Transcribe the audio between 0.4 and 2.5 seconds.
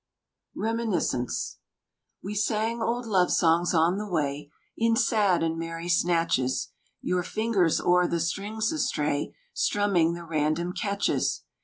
Reminiscence We